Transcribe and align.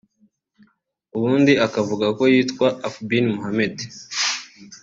ubundi 1.15 1.53
akavuga 1.65 2.05
ko 2.17 2.23
yitwa 2.33 2.67
Affubin 2.87 3.25
Muhamed 3.33 3.75